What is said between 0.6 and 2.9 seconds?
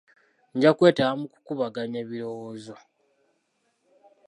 kwetaba mu kukubaganya ebirowoozo.